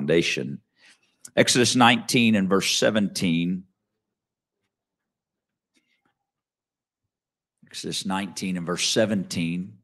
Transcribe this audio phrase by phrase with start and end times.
[0.00, 0.60] foundation.
[1.36, 3.64] Exodus 19 and verse 17.
[7.66, 9.74] Exodus 19 and verse 17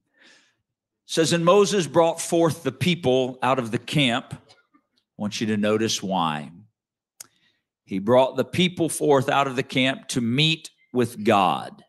[1.05, 4.33] says, And Moses brought forth the people out of the camp.
[4.33, 4.39] I
[5.19, 6.51] want you to notice why.
[7.85, 11.85] He brought the people forth out of the camp to meet with God.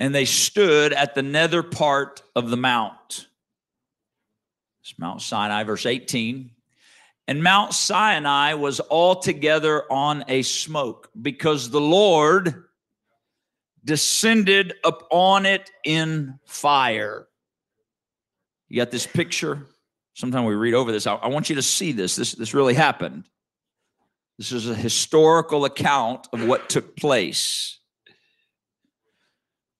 [0.00, 3.28] And they stood at the nether part of the mount.
[4.82, 6.50] It's Mount Sinai, verse 18.
[7.28, 12.64] And Mount Sinai was altogether on a smoke because the Lord
[13.84, 17.26] descended upon it in fire.
[18.68, 19.66] You got this picture?
[20.14, 21.06] Sometimes we read over this.
[21.06, 22.16] I, I, want you to see this.
[22.16, 23.24] This, this really happened.
[24.38, 27.79] This is a historical account of what took place.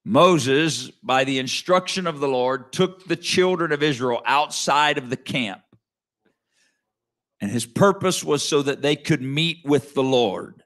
[0.04, 5.16] Moses, by the instruction of the Lord, took the children of Israel outside of the
[5.16, 5.60] camp.
[7.40, 10.62] And his purpose was so that they could meet with the Lord.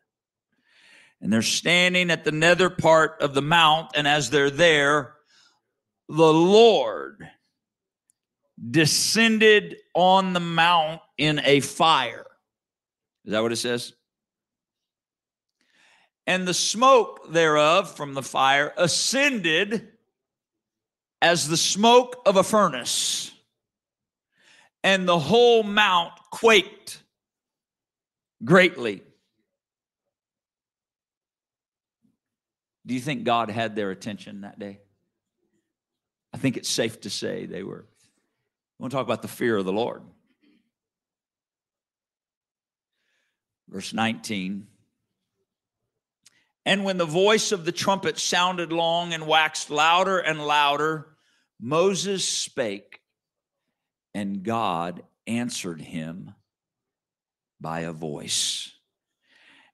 [1.20, 3.92] And they're standing at the nether part of the mount.
[3.94, 5.14] And as they're there,
[6.08, 7.28] the Lord
[8.70, 12.26] descended on the mount in a fire.
[13.24, 13.94] Is that what it says?
[16.26, 19.88] And the smoke thereof from the fire ascended
[21.20, 23.30] as the smoke of a furnace.
[24.82, 27.02] And the whole mount quaked
[28.44, 29.02] greatly.
[32.86, 34.80] Do you think God had their attention that day?
[36.32, 37.86] I think it's safe to say they were.
[37.86, 40.02] I want to talk about the fear of the Lord.
[43.68, 44.66] Verse 19.
[46.66, 51.08] And when the voice of the trumpet sounded long and waxed louder and louder,
[51.60, 53.00] Moses spake,
[54.14, 56.34] and God answered him
[57.60, 58.72] by a voice.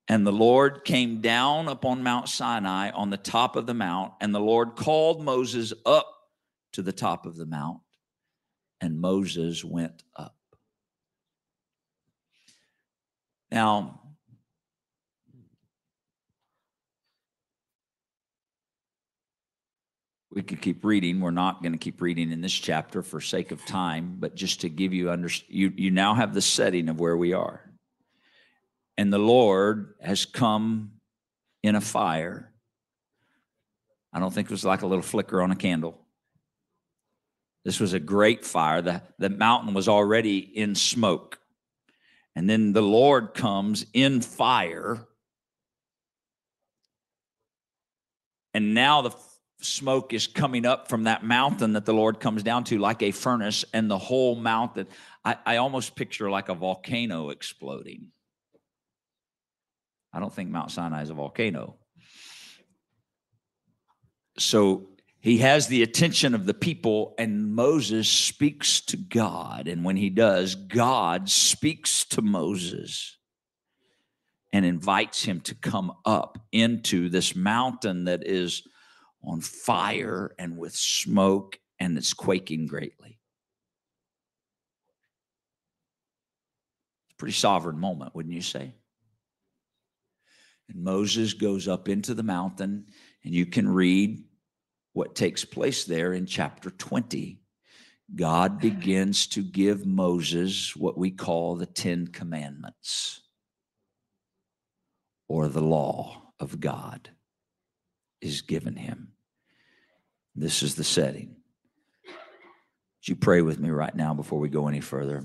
[0.08, 4.34] And the Lord came down upon Mount Sinai on the top of the mount, and
[4.34, 6.08] the Lord called Moses up
[6.72, 7.80] to the top of the mount,
[8.80, 10.34] and Moses went up.
[13.52, 13.99] Now,
[20.32, 21.20] we could keep reading.
[21.20, 24.60] We're not going to keep reading in this chapter for sake of time, but just
[24.60, 27.70] to give you under you, you now have the setting of where we are
[29.00, 30.92] and the Lord has come
[31.62, 32.52] in a fire.
[34.12, 35.98] I don't think it was like a little flicker on a candle.
[37.64, 38.82] This was a great fire.
[38.82, 41.38] The, the mountain was already in smoke.
[42.36, 45.06] And then the Lord comes in fire.
[48.52, 49.12] And now the
[49.60, 53.10] smoke is coming up from that mountain that the Lord comes down to like a
[53.10, 54.86] furnace, and the whole mountain.
[55.24, 58.08] I, I almost picture like a volcano exploding.
[60.12, 61.76] I don't think Mount Sinai is a volcano.
[64.38, 64.88] So
[65.20, 69.68] he has the attention of the people, and Moses speaks to God.
[69.68, 73.18] And when he does, God speaks to Moses
[74.52, 78.66] and invites him to come up into this mountain that is
[79.22, 83.18] on fire and with smoke and it's quaking greatly.
[87.06, 88.74] It's a pretty sovereign moment, wouldn't you say?
[90.68, 92.86] And Moses goes up into the mountain,
[93.24, 94.22] and you can read
[94.92, 97.40] what takes place there in chapter 20.
[98.14, 103.22] God begins to give Moses what we call the Ten Commandments
[105.28, 107.10] or the law of God
[108.20, 109.09] is given him.
[110.34, 111.36] This is the setting.
[112.06, 115.24] Would you pray with me right now before we go any further?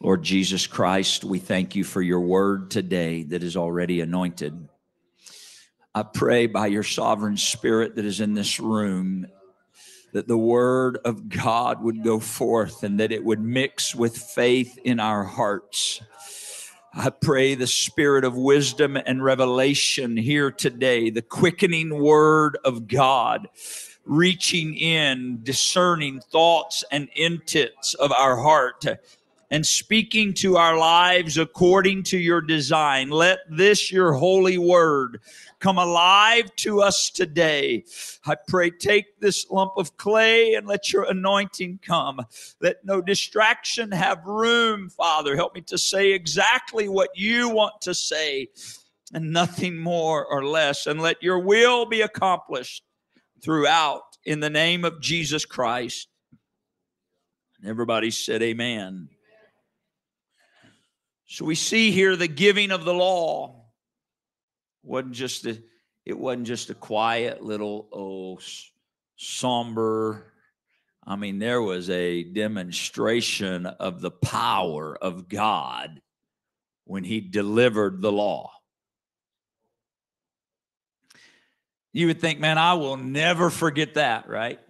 [0.00, 4.68] Lord Jesus Christ, we thank you for your word today that is already anointed.
[5.94, 9.26] I pray by your sovereign spirit that is in this room
[10.12, 14.78] that the word of God would go forth and that it would mix with faith
[14.84, 16.00] in our hearts.
[16.94, 23.48] I pray the spirit of wisdom and revelation here today, the quickening word of God,
[24.06, 28.84] reaching in, discerning thoughts and intents of our heart
[29.50, 33.10] and speaking to our lives according to your design.
[33.10, 35.20] Let this, your holy word,
[35.60, 37.84] come alive to us today.
[38.26, 42.20] I pray, take this lump of clay and let your anointing come.
[42.60, 45.36] Let no distraction have room, Father.
[45.36, 48.48] Help me to say exactly what you want to say
[49.12, 50.86] and nothing more or less.
[50.86, 52.82] And let your will be accomplished
[53.46, 56.08] throughout in the name of Jesus Christ.
[57.60, 59.08] And everybody said, Amen.
[61.28, 63.66] So we see here the giving of the law
[64.82, 65.58] wasn't just a
[66.04, 68.38] it wasn't just a quiet little oh
[69.16, 70.32] somber
[71.04, 76.00] I mean there was a demonstration of the power of God
[76.84, 78.55] when he delivered the law.
[81.96, 84.60] You would think, man, I will never forget that, right?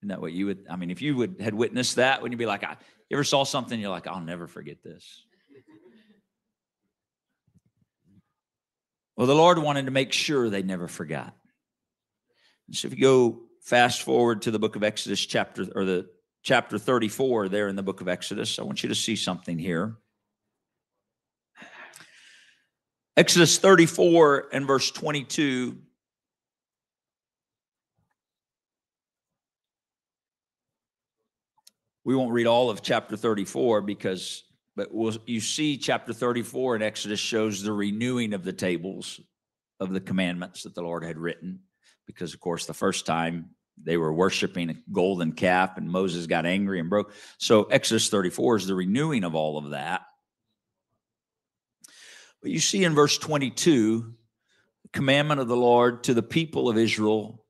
[0.00, 0.66] Isn't that what you would?
[0.68, 2.76] I mean, if you would had witnessed that, wouldn't you be like, I,
[3.08, 5.24] you ever saw something, you're like, I'll never forget this.
[9.16, 11.32] Well, the Lord wanted to make sure they never forgot.
[12.72, 16.08] So if you go fast forward to the book of Exodus, chapter or the
[16.42, 19.94] chapter 34, there in the book of Exodus, I want you to see something here.
[23.16, 25.82] Exodus 34 and verse 22.
[32.06, 34.44] We won't read all of chapter 34 because,
[34.76, 39.20] but we'll, you see, chapter 34 in Exodus shows the renewing of the tables
[39.80, 41.62] of the commandments that the Lord had written.
[42.06, 46.46] Because, of course, the first time they were worshiping a golden calf and Moses got
[46.46, 47.12] angry and broke.
[47.38, 50.02] So, Exodus 34 is the renewing of all of that.
[52.40, 54.14] But you see in verse 22,
[54.92, 57.44] commandment of the Lord to the people of Israel,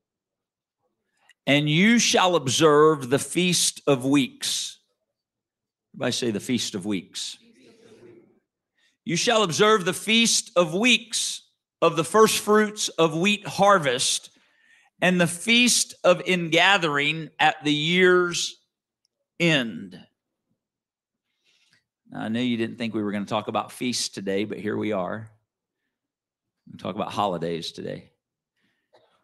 [1.47, 4.79] and you shall observe the feast of weeks.
[5.95, 7.37] Everybody say the feast of weeks.
[9.05, 11.41] You shall observe the feast of weeks
[11.81, 14.29] of the first fruits of wheat harvest
[15.01, 18.59] and the feast of ingathering at the year's
[19.39, 19.97] end.
[22.09, 24.59] Now, I knew you didn't think we were going to talk about feasts today, but
[24.59, 25.29] here we are.
[26.69, 28.11] We talk about holidays today.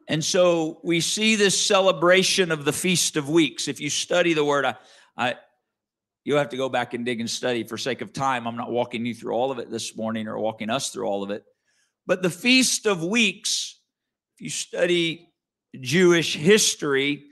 [0.07, 3.67] And so we see this celebration of the Feast of Weeks.
[3.67, 4.75] If you study the word, I,
[5.17, 5.35] I
[6.23, 8.47] you'll have to go back and dig and study for sake of time.
[8.47, 11.23] I'm not walking you through all of it this morning or walking us through all
[11.23, 11.43] of it.
[12.05, 13.79] But the Feast of Weeks,
[14.35, 15.29] if you study
[15.79, 17.23] Jewish history,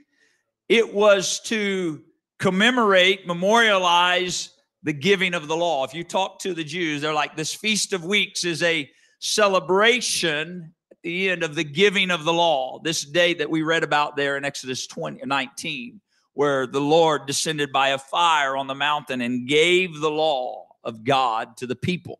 [0.68, 2.02] it was to
[2.38, 4.50] commemorate, memorialize
[4.82, 5.84] the giving of the law.
[5.84, 8.90] If you talk to the Jews, they're like, this Feast of Weeks is a
[9.20, 12.78] celebration at the end of the giving of the law.
[12.82, 16.00] This day that we read about there in Exodus 20, 19,
[16.34, 21.04] where the Lord descended by a fire on the mountain and gave the law of
[21.04, 22.18] God to the people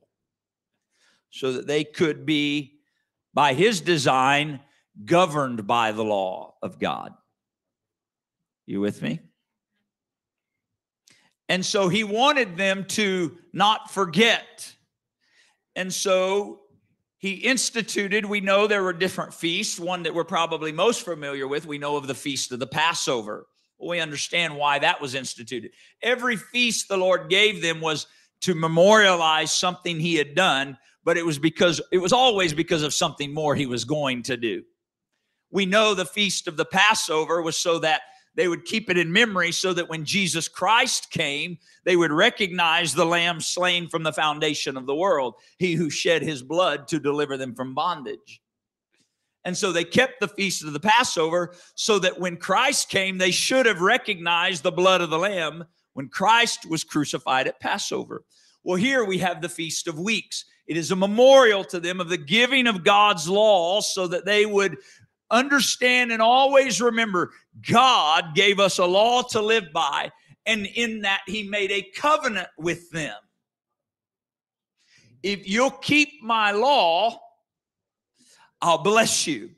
[1.31, 2.79] so that they could be,
[3.33, 4.61] by his design,
[5.05, 7.15] governed by the law of God.
[8.67, 9.21] You with me?
[11.49, 14.75] And so he wanted them to not forget.
[15.75, 16.62] And so
[17.23, 19.79] he instituted, we know there were different feasts.
[19.79, 23.47] One that we're probably most familiar with, we know of the feast of the Passover.
[23.81, 25.71] We understand why that was instituted.
[26.03, 28.09] Every feast the Lord gave them was
[28.41, 32.93] to memorialize something he had done, but it was because it was always because of
[32.93, 34.65] something more he was going to do.
[35.53, 38.03] We know the feast of the Passover was so that
[38.35, 42.95] they would keep it in memory so that when Jesus Christ came, they would recognize
[42.95, 46.99] the lamb slain from the foundation of the world, he who shed his blood to
[46.99, 48.41] deliver them from bondage.
[49.45, 53.33] And so they kept the feast of the Passover so that when Christ came, they
[53.33, 55.65] should have recognized the blood of the lamb
[55.95, 58.25] when Christ was crucified at Passover.
[58.65, 60.45] Well, here we have the Feast of Weeks.
[60.69, 64.47] It is a memorial to them of the giving of God's law so that they
[64.47, 64.77] would
[65.33, 67.33] understand and always remember
[67.69, 70.13] God gave us a law to live by,
[70.47, 73.17] and in that, He made a covenant with them.
[75.23, 77.19] If you'll keep my law,
[78.61, 79.51] I'll bless you.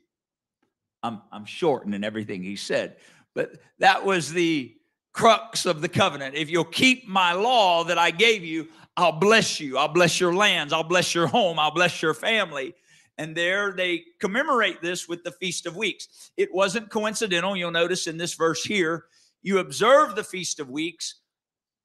[1.03, 2.97] I'm, I'm shortening everything he said,
[3.35, 4.75] but that was the
[5.13, 6.35] crux of the covenant.
[6.35, 9.77] If you'll keep my law that I gave you, I'll bless you.
[9.77, 10.73] I'll bless your lands.
[10.73, 11.59] I'll bless your home.
[11.59, 12.75] I'll bless your family.
[13.17, 16.31] And there they commemorate this with the Feast of Weeks.
[16.37, 17.57] It wasn't coincidental.
[17.57, 19.07] You'll notice in this verse here,
[19.43, 21.21] you observe the Feast of Weeks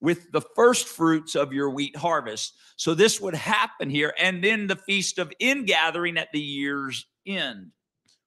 [0.02, 2.54] with the first fruits of your wheat harvest.
[2.78, 4.14] So this would happen here.
[4.18, 7.72] And then the Feast of Ingathering at the year's end.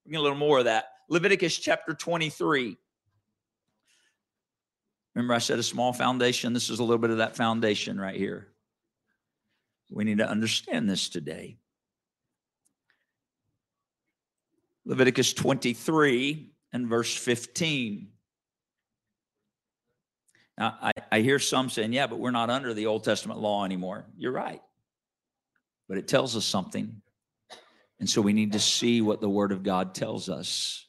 [0.04, 0.85] We get a little more of that.
[1.09, 2.76] Leviticus chapter 23.
[5.14, 6.52] Remember, I said a small foundation.
[6.52, 8.49] This is a little bit of that foundation right here.
[9.90, 11.59] We need to understand this today.
[14.84, 18.08] Leviticus 23 and verse 15.
[20.58, 23.64] Now, I, I hear some saying, yeah, but we're not under the Old Testament law
[23.64, 24.04] anymore.
[24.16, 24.62] You're right.
[25.88, 27.00] But it tells us something.
[28.00, 30.86] And so we need to see what the Word of God tells us.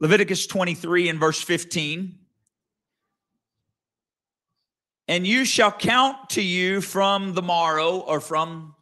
[0.00, 2.18] Leviticus 23 and verse 15.
[5.08, 8.74] And you shall count to you from the morrow or from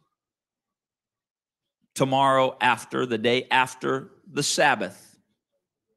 [1.97, 5.17] tomorrow after the day after the Sabbath.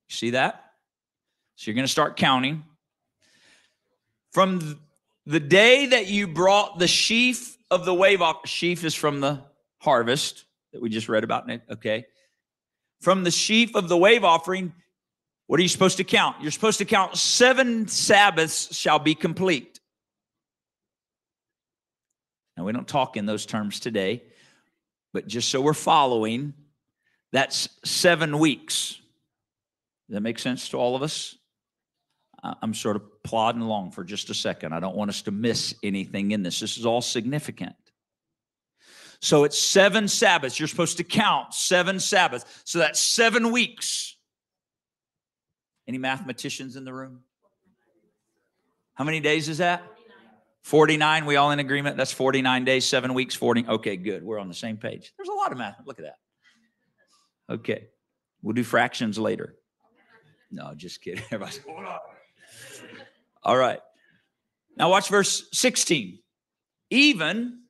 [0.08, 0.72] See that?
[1.56, 2.64] So you're going to start counting.
[4.32, 4.80] From
[5.26, 9.42] the day that you brought the sheaf of the wave off, sheaf is from the
[9.78, 12.06] harvest that we just read about, okay?
[13.00, 14.72] From the sheaf of the wave offering,
[15.48, 16.36] what are you supposed to count?
[16.40, 19.80] You're supposed to count seven Sabbaths shall be complete.
[22.56, 24.22] Now, we don't talk in those terms today,
[25.12, 26.54] but just so we're following,
[27.32, 29.00] that's seven weeks.
[30.08, 31.36] Does that make sense to all of us?
[32.42, 34.72] I'm sort of plodding along for just a second.
[34.72, 36.60] I don't want us to miss anything in this.
[36.60, 37.74] This is all significant.
[39.20, 40.58] So it's seven Sabbaths.
[40.58, 42.46] You're supposed to count seven Sabbaths.
[42.64, 44.16] So that's seven weeks.
[45.86, 47.20] Any mathematicians in the room?
[48.94, 49.82] How many days is that?
[50.62, 51.26] 49.
[51.26, 51.96] We all in agreement?
[51.96, 53.66] That's 49 days, seven weeks, 40.
[53.68, 54.22] Okay, good.
[54.22, 55.12] We're on the same page.
[55.16, 55.76] There's a lot of math.
[55.86, 57.54] Look at that.
[57.54, 57.88] Okay.
[58.42, 59.56] We'll do fractions later.
[60.50, 61.22] No, just kidding.
[61.30, 61.60] Everybody's
[63.42, 63.80] all right.
[64.76, 66.18] Now watch verse 16.
[66.90, 67.60] Even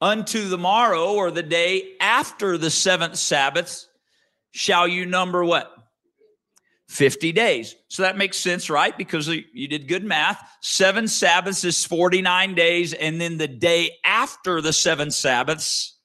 [0.00, 3.86] unto the morrow or the day after the seventh Sabbath
[4.50, 5.72] shall you number what?
[6.90, 7.76] 50 days.
[7.86, 8.98] So that makes sense, right?
[8.98, 10.44] Because you did good math.
[10.60, 12.94] Seven Sabbaths is 49 days.
[12.94, 15.96] And then the day after the seven Sabbaths,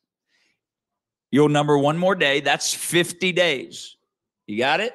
[1.32, 2.40] you'll number one more day.
[2.40, 3.98] That's 50 days.
[4.46, 4.94] You got it?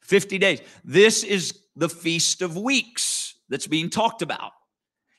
[0.00, 0.62] 50 days.
[0.82, 4.52] This is the Feast of Weeks that's being talked about.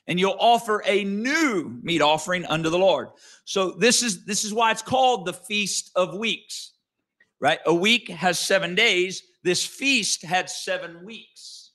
[0.08, 3.10] And you'll offer a new meat offering unto the Lord.
[3.44, 6.72] So this is this is why it's called the Feast of Weeks.
[7.38, 7.60] Right?
[7.64, 9.22] A week has 7 days.
[9.44, 11.72] This feast had 7 weeks.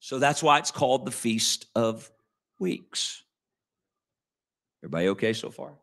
[0.00, 2.10] So that's why it's called the Feast of
[2.58, 3.22] Weeks.
[4.82, 5.74] Everybody okay so far?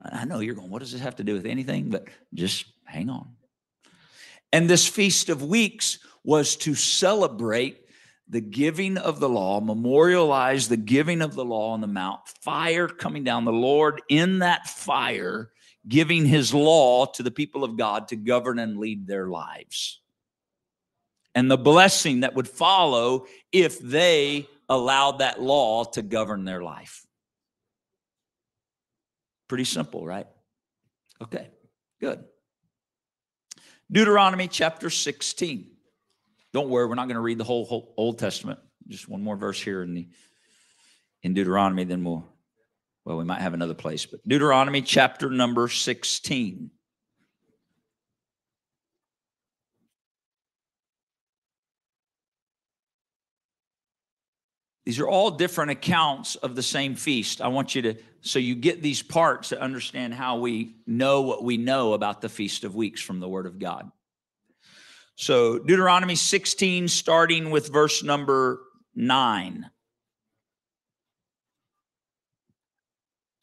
[0.00, 1.90] I know you're going, what does this have to do with anything?
[1.90, 3.28] But just hang on.
[4.52, 7.80] And this Feast of Weeks was to celebrate
[8.28, 12.88] the giving of the law, memorialize the giving of the law on the mount, fire
[12.88, 15.50] coming down, the Lord in that fire
[15.86, 20.00] giving his law to the people of God to govern and lead their lives.
[21.34, 27.04] And the blessing that would follow if they allowed that law to govern their life.
[29.48, 30.26] Pretty simple, right?
[31.20, 31.48] Okay,
[32.00, 32.24] good.
[33.90, 35.70] Deuteronomy chapter 16.
[36.52, 38.58] Don't worry, we're not going to read the whole, whole, Old Testament.
[38.88, 40.08] Just one more verse here in the
[41.22, 42.28] in Deuteronomy, then we'll
[43.04, 46.70] well, we might have another place, but Deuteronomy chapter number 16.
[54.86, 57.40] These are all different accounts of the same feast.
[57.40, 61.42] I want you to, so you get these parts to understand how we know what
[61.42, 63.90] we know about the Feast of Weeks from the Word of God.
[65.16, 68.60] So, Deuteronomy 16, starting with verse number
[68.94, 69.70] 9.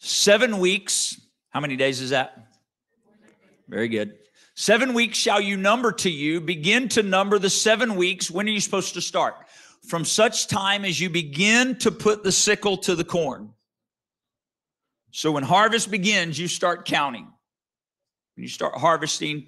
[0.01, 1.19] Seven weeks.
[1.49, 2.37] How many days is that?
[3.69, 4.17] Very good.
[4.55, 6.41] Seven weeks shall you number to you.
[6.41, 8.29] Begin to number the seven weeks.
[8.29, 9.35] When are you supposed to start?
[9.87, 13.49] from such time as you begin to put the sickle to the corn.
[15.11, 17.27] So when harvest begins, you start counting.
[18.35, 19.47] When you start harvesting,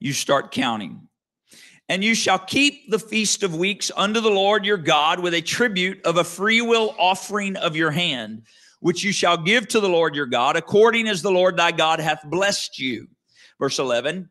[0.00, 1.08] you start counting.
[1.88, 5.42] And you shall keep the feast of weeks unto the Lord your God with a
[5.42, 8.42] tribute of a freewill offering of your hand,
[8.84, 12.00] which you shall give to the Lord your God, according as the Lord thy God
[12.00, 13.08] hath blessed you.
[13.58, 14.28] Verse 11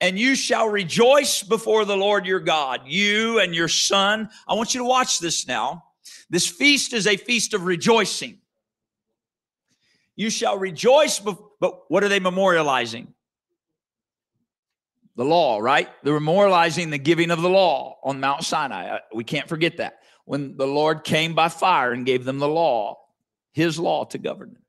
[0.00, 4.28] and you shall rejoice before the Lord your God, you and your son.
[4.48, 5.84] I want you to watch this now.
[6.28, 8.40] This feast is a feast of rejoicing.
[10.16, 11.38] You shall rejoice, but
[11.86, 13.06] what are they memorializing?
[15.14, 15.88] The law, right?
[16.02, 18.96] They're memorializing the giving of the law on Mount Sinai.
[18.96, 20.00] Uh, we can't forget that.
[20.24, 23.03] When the Lord came by fire and gave them the law,
[23.54, 24.62] his law to govern them.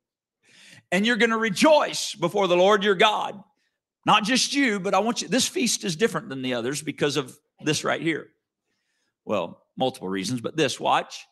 [0.92, 3.44] And you're going to rejoice before the Lord your God
[4.06, 7.18] not just you, but I want you, this feast is different than the others because
[7.18, 8.28] of this right here.
[9.26, 11.26] Well, multiple reasons, but this, watch.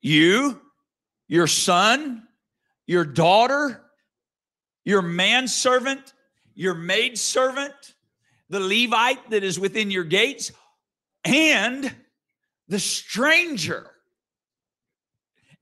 [0.00, 0.60] You,
[1.26, 2.22] your son,
[2.86, 3.82] your daughter,
[4.84, 6.14] your manservant,
[6.54, 7.94] your maidservant,
[8.48, 10.52] the Levite that is within your gates,
[11.24, 11.92] and
[12.68, 13.90] the stranger,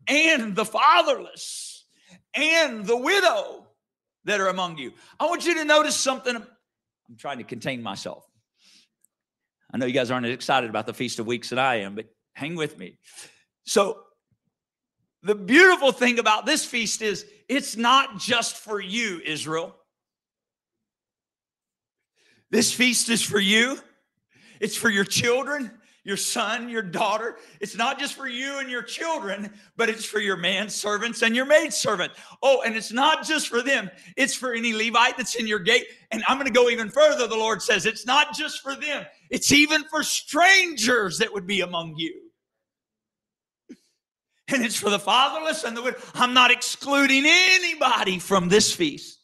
[0.09, 1.87] and the fatherless,
[2.35, 3.67] and the widow
[4.25, 4.93] that are among you.
[5.21, 6.37] I want you to notice something.
[6.37, 8.25] I'm trying to contain myself.
[9.73, 11.95] I know you guys aren't as excited about the Feast of Weeks that I am,
[11.95, 12.99] but hang with me.
[13.65, 14.03] So
[15.23, 19.75] the beautiful thing about this feast is it's not just for you, Israel.
[22.50, 23.79] This feast is for you,
[24.59, 25.71] it's for your children,
[26.09, 27.37] your son, your daughter.
[27.61, 31.45] It's not just for you and your children, but it's for your manservants and your
[31.45, 32.12] maidservant.
[32.43, 35.85] Oh, and it's not just for them, it's for any Levite that's in your gate.
[36.11, 37.29] And I'm going to go even further.
[37.29, 41.61] The Lord says it's not just for them, it's even for strangers that would be
[41.61, 42.23] among you.
[44.50, 45.99] And it's for the fatherless and the widow.
[46.15, 49.19] I'm not excluding anybody from this feast.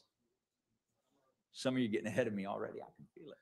[1.55, 2.83] Some of you getting ahead of me already.
[2.83, 3.39] I can feel it.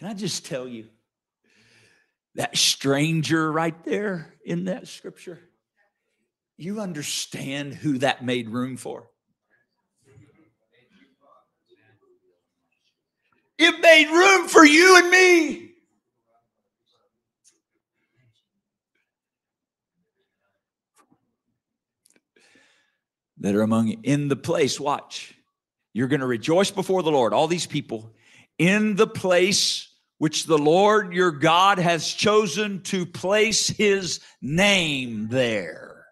[0.00, 0.86] Can I just tell you
[2.34, 5.38] that stranger right there in that scripture?
[6.56, 9.10] You understand who that made room for?
[13.58, 15.72] It made room for you and me.
[23.40, 25.34] That are among you in the place, watch.
[25.92, 28.14] You're going to rejoice before the Lord, all these people,
[28.56, 29.88] in the place
[30.20, 36.04] which the Lord your God has chosen to place his name there.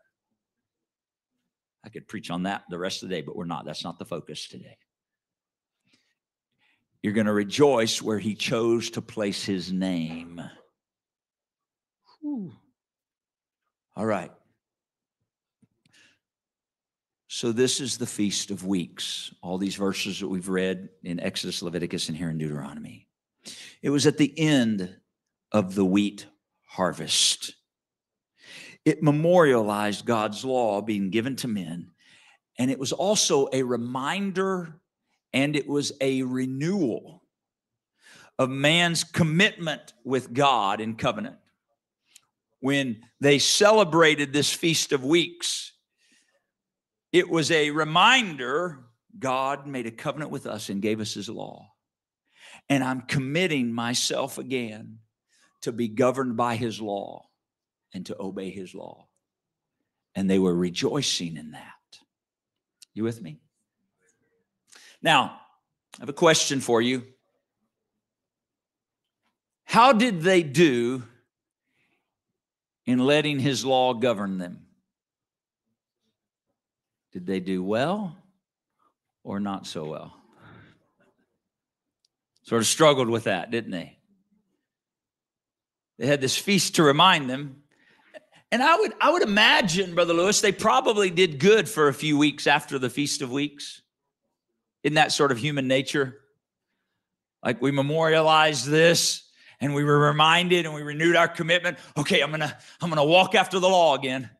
[1.84, 3.66] I could preach on that the rest of the day, but we're not.
[3.66, 4.78] That's not the focus today.
[7.02, 10.40] You're going to rejoice where he chose to place his name.
[12.22, 12.54] Whew.
[13.94, 14.32] All right.
[17.26, 21.60] So, this is the Feast of Weeks, all these verses that we've read in Exodus,
[21.60, 23.07] Leviticus, and here in Deuteronomy.
[23.82, 24.96] It was at the end
[25.52, 26.26] of the wheat
[26.64, 27.54] harvest.
[28.84, 31.90] It memorialized God's law being given to men,
[32.58, 34.80] and it was also a reminder
[35.32, 37.22] and it was a renewal
[38.38, 41.36] of man's commitment with God in covenant.
[42.60, 45.72] When they celebrated this Feast of Weeks,
[47.12, 48.86] it was a reminder
[49.18, 51.72] God made a covenant with us and gave us his law.
[52.68, 54.98] And I'm committing myself again
[55.62, 57.26] to be governed by his law
[57.94, 59.06] and to obey his law.
[60.14, 61.72] And they were rejoicing in that.
[62.94, 63.40] You with me?
[65.00, 65.40] Now,
[65.98, 67.04] I have a question for you.
[69.64, 71.02] How did they do
[72.86, 74.66] in letting his law govern them?
[77.12, 78.16] Did they do well
[79.24, 80.17] or not so well?
[82.48, 83.98] Sort of struggled with that, didn't they?
[85.98, 87.62] They had this feast to remind them.
[88.50, 92.16] And I would I would imagine, Brother Lewis, they probably did good for a few
[92.16, 93.82] weeks after the Feast of Weeks.
[94.82, 96.20] Isn't that sort of human nature?
[97.44, 99.28] Like we memorialized this
[99.60, 101.76] and we were reminded and we renewed our commitment.
[101.98, 104.30] Okay, I'm gonna I'm gonna walk after the law again.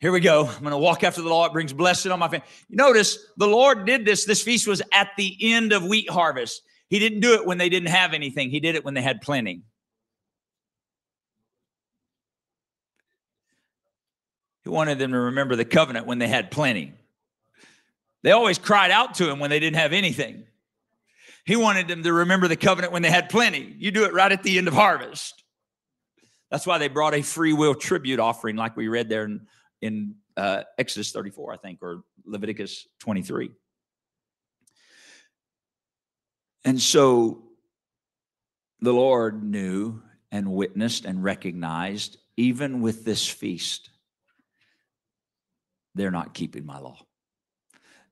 [0.00, 0.48] Here we go.
[0.48, 1.46] I'm gonna walk after the law.
[1.46, 2.48] It brings blessing on my family.
[2.68, 4.24] Notice the Lord did this.
[4.24, 6.60] This feast was at the end of wheat harvest.
[6.88, 9.20] He didn't do it when they didn't have anything, He did it when they had
[9.20, 9.62] plenty.
[14.64, 16.94] He wanted them to remember the covenant when they had plenty.
[18.22, 20.44] They always cried out to him when they didn't have anything.
[21.44, 23.74] He wanted them to remember the covenant when they had plenty.
[23.78, 25.44] You do it right at the end of harvest.
[26.50, 29.46] That's why they brought a free will tribute offering, like we read there in,
[29.82, 33.50] in uh, Exodus 34, I think, or Leviticus 23.
[36.64, 37.42] And so
[38.80, 43.90] the Lord knew and witnessed and recognized, even with this feast,
[45.94, 46.98] they're not keeping my law.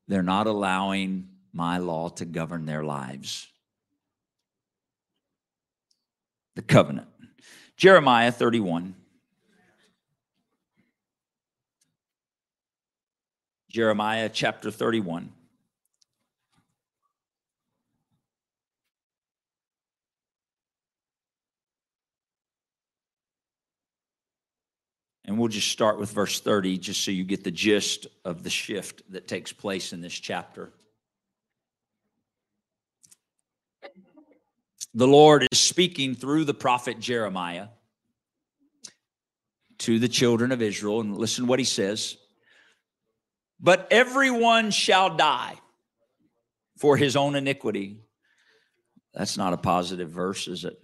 [0.09, 3.49] They're not allowing my law to govern their lives.
[6.55, 7.09] The covenant.
[7.77, 8.95] Jeremiah 31.
[13.71, 15.33] Jeremiah chapter 31.
[25.25, 28.51] And we'll just start with verse 30 just so you get the gist of the
[28.51, 30.73] shift that takes place in this chapter.
[34.95, 37.69] The Lord is speaking through the prophet Jeremiah
[39.79, 41.01] to the children of Israel.
[41.01, 42.17] And listen what he says.
[43.59, 45.55] But everyone shall die
[46.79, 48.01] for his own iniquity.
[49.15, 50.79] That's not a positive verse, is it?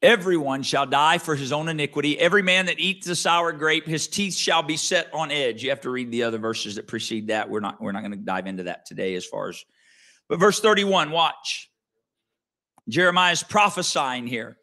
[0.00, 2.18] Everyone shall die for his own iniquity.
[2.18, 5.62] Every man that eats the sour grape, his teeth shall be set on edge.
[5.62, 7.50] You have to read the other verses that precede that.
[7.50, 9.64] We're not, we're not going to dive into that today as far as,
[10.28, 11.70] but verse 31, watch.
[12.88, 14.56] Jeremiah is prophesying here.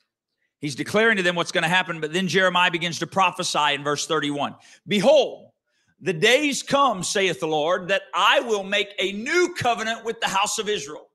[0.59, 3.83] He's declaring to them what's going to happen, but then Jeremiah begins to prophesy in
[3.83, 4.55] verse 31.
[4.87, 5.51] Behold,
[5.99, 10.27] the days come, saith the Lord, that I will make a new covenant with the
[10.27, 11.07] house of Israel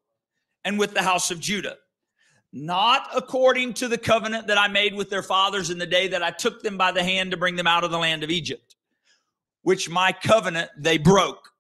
[0.65, 1.77] and with the house of Judah,
[2.53, 6.23] not according to the covenant that I made with their fathers in the day that
[6.23, 8.77] I took them by the hand to bring them out of the land of Egypt,
[9.63, 11.53] which my covenant they broke.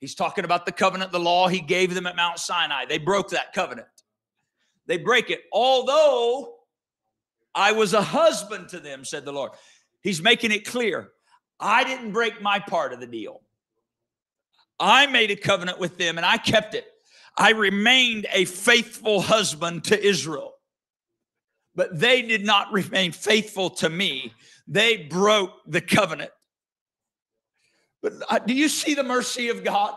[0.00, 2.86] He's talking about the covenant, the law he gave them at Mount Sinai.
[2.86, 3.88] They broke that covenant.
[4.86, 5.42] They break it.
[5.52, 6.54] Although
[7.54, 9.52] I was a husband to them, said the Lord.
[10.00, 11.10] He's making it clear.
[11.60, 13.42] I didn't break my part of the deal.
[14.80, 16.86] I made a covenant with them and I kept it.
[17.38, 20.54] I remained a faithful husband to Israel.
[21.76, 24.32] But they did not remain faithful to me.
[24.66, 26.32] They broke the covenant.
[28.02, 29.94] But uh, do you see the mercy of God?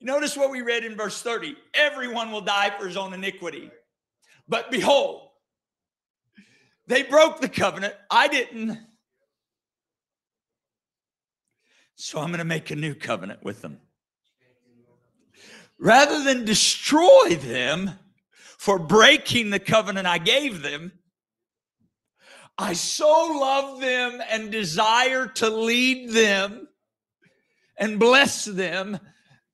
[0.00, 3.70] Notice what we read in verse 30 everyone will die for his own iniquity.
[4.48, 5.28] But behold,
[6.86, 7.94] they broke the covenant.
[8.10, 8.78] I didn't.
[11.96, 13.80] So I'm going to make a new covenant with them.
[15.84, 17.90] Rather than destroy them
[18.56, 20.92] for breaking the covenant I gave them,
[22.56, 23.06] I so
[23.38, 26.68] love them and desire to lead them
[27.76, 28.98] and bless them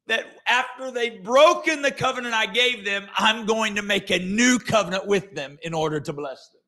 [0.06, 4.60] that after they've broken the covenant I gave them, I'm going to make a new
[4.60, 6.62] covenant with them in order to bless them.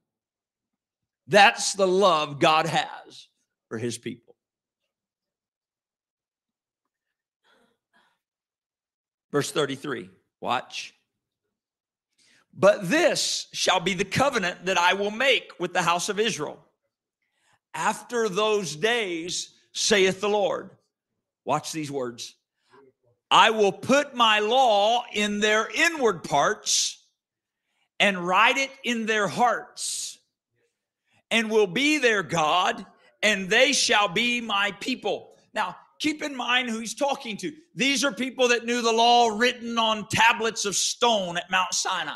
[1.28, 3.28] That's the love God has
[3.68, 4.31] for his people.
[9.32, 10.94] Verse 33, watch.
[12.54, 16.62] But this shall be the covenant that I will make with the house of Israel.
[17.74, 20.70] After those days, saith the Lord.
[21.46, 22.34] Watch these words.
[23.30, 27.02] I will put my law in their inward parts
[27.98, 30.18] and write it in their hearts,
[31.30, 32.84] and will be their God,
[33.22, 35.36] and they shall be my people.
[35.54, 37.52] Now, keep in mind who he's talking to.
[37.76, 42.12] These are people that knew the law written on tablets of stone at Mount Sinai.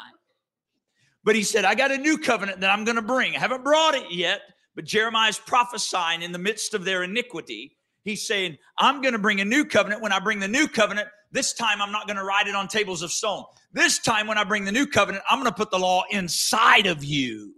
[1.23, 3.37] But he said, I got a new covenant that I'm going to bring.
[3.37, 4.41] I haven't brought it yet,
[4.75, 7.77] but Jeremiah's prophesying in the midst of their iniquity.
[8.03, 10.03] He's saying, I'm going to bring a new covenant.
[10.03, 12.67] When I bring the new covenant, this time I'm not going to write it on
[12.67, 13.45] tables of stone.
[13.73, 16.87] This time, when I bring the new covenant, I'm going to put the law inside
[16.87, 17.53] of you.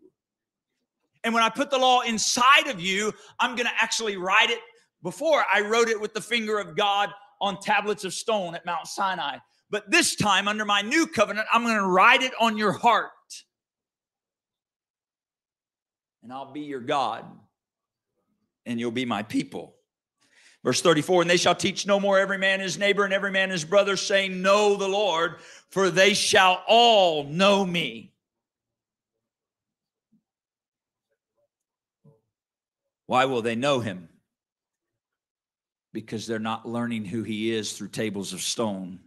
[1.25, 4.61] And when I put the law inside of you, I'm going to actually write it.
[5.03, 8.87] Before I wrote it with the finger of God on tablets of stone at Mount
[8.87, 9.39] Sinai.
[9.71, 13.11] But this time, under my new covenant, I'm going to write it on your heart.
[16.23, 17.25] And I'll be your God,
[18.67, 19.77] and you'll be my people.
[20.65, 23.51] Verse 34 And they shall teach no more every man his neighbor and every man
[23.51, 25.37] his brother, saying, Know the Lord,
[25.71, 28.13] for they shall all know me.
[33.07, 34.09] Why will they know him?
[36.01, 39.01] Because they're not learning who he is through tables of stone.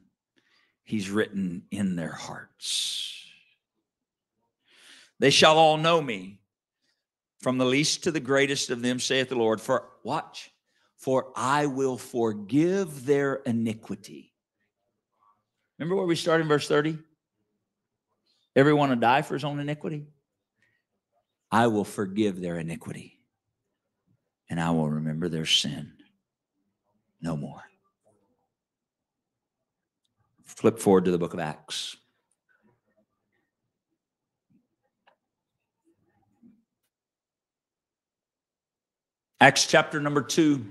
[0.84, 3.26] He's written in their hearts.
[5.20, 6.40] They shall all know me,
[7.40, 9.62] from the least to the greatest of them, saith the Lord.
[9.62, 10.52] For watch,
[10.98, 14.34] for I will forgive their iniquity.
[15.78, 16.98] Remember where we started in verse 30?
[18.56, 20.08] Everyone to die for his own iniquity?
[21.52, 23.20] I will forgive their iniquity
[24.50, 25.94] and I will remember their sin
[27.22, 27.62] no more.
[30.44, 31.96] Flip forward to the book of Acts.
[39.40, 40.66] Acts chapter number two.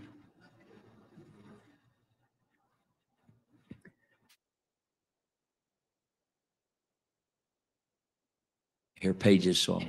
[9.01, 9.83] Here, pages so.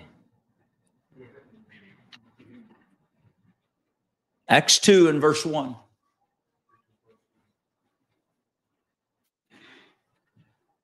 [4.47, 5.75] Acts 2 and verse 1.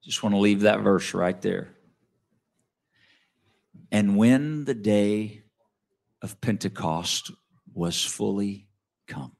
[0.08, 1.76] Just want to leave that verse right there.
[3.91, 5.43] And when the day
[6.22, 7.30] of Pentecost
[7.74, 8.70] was fully
[9.06, 9.34] come,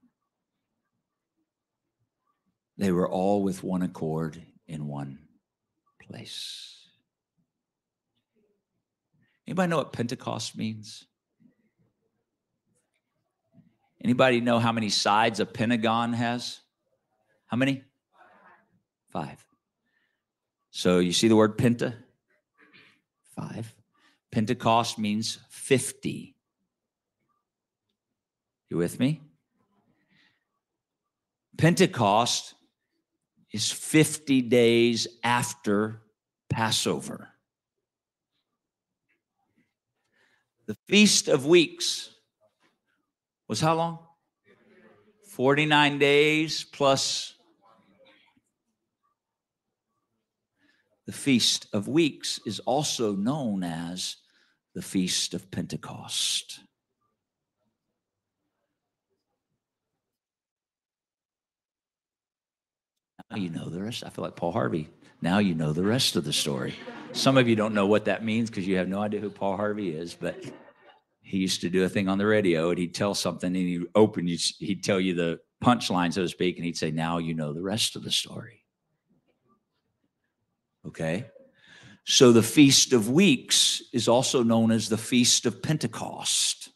[2.78, 5.20] they were all with one accord in one
[6.02, 6.84] place.
[9.48, 11.06] Anybody know what Pentecost means?
[14.04, 16.60] Anybody know how many sides a pentagon has?
[17.46, 17.84] How many?
[19.14, 19.47] Five.
[20.78, 21.96] So you see the word penta?
[23.36, 23.74] Five.
[24.32, 26.36] Pentecost means 50.
[28.70, 29.22] You with me?
[31.58, 32.54] Pentecost
[33.52, 36.04] is 50 days after
[36.48, 37.30] Passover.
[40.68, 42.12] The Feast of Weeks
[43.48, 43.98] was how long?
[45.26, 47.34] 49 days plus
[51.08, 54.18] the Feast of Weeks is also known as
[54.76, 56.60] the Feast of Pentecost.
[63.32, 64.04] Now you know the rest.
[64.06, 64.90] I feel like Paul Harvey.
[65.22, 66.76] Now you know the rest of the story.
[67.14, 69.56] Some of you don't know what that means because you have no idea who Paul
[69.56, 70.44] Harvey is, but
[71.22, 73.86] he used to do a thing on the radio and he'd tell something and he'd
[73.96, 77.54] open, he'd tell you the punchline, so to speak, and he'd say, Now you know
[77.54, 78.57] the rest of the story.
[80.88, 81.26] Okay?
[82.06, 86.70] So the Feast of Weeks is also known as the Feast of Pentecost.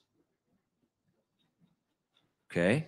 [2.51, 2.87] Okay?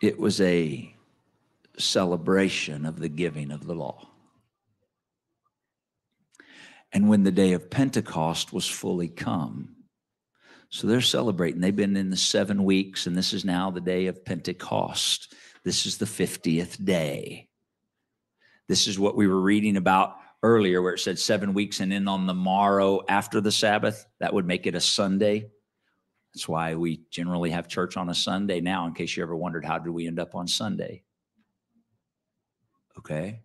[0.00, 0.94] It was a
[1.78, 4.11] celebration of the giving of the law.
[6.92, 9.76] And when the day of Pentecost was fully come,
[10.68, 11.60] so they're celebrating.
[11.60, 15.34] They've been in the seven weeks, and this is now the day of Pentecost.
[15.64, 17.48] This is the 50th day.
[18.68, 22.08] This is what we were reading about earlier, where it said seven weeks, and then
[22.08, 25.50] on the morrow after the Sabbath, that would make it a Sunday.
[26.34, 29.66] That's why we generally have church on a Sunday now, in case you ever wondered
[29.66, 31.02] how did we end up on Sunday.
[32.98, 33.40] Okay.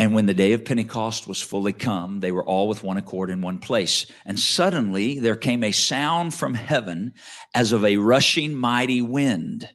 [0.00, 3.28] And when the day of Pentecost was fully come, they were all with one accord
[3.28, 4.06] in one place.
[4.24, 7.12] And suddenly there came a sound from heaven
[7.54, 9.68] as of a rushing mighty wind,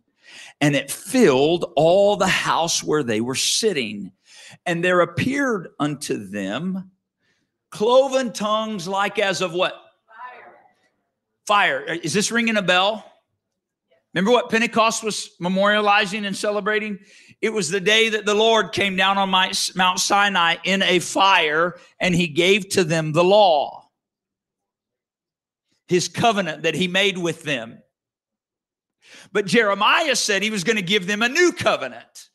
[0.60, 4.14] and it filled all the house where they were sitting.
[4.66, 6.90] And there appeared unto them
[7.70, 9.80] cloven tongues like as of what?
[11.46, 11.84] fire.
[11.86, 12.00] Fire.
[12.02, 13.06] Is this ringing a bell?
[14.16, 17.00] Remember what Pentecost was memorializing and celebrating?
[17.42, 21.76] It was the day that the Lord came down on Mount Sinai in a fire
[22.00, 23.90] and he gave to them the law,
[25.90, 27.80] his covenant that he made with them.
[29.34, 32.30] But Jeremiah said he was going to give them a new covenant.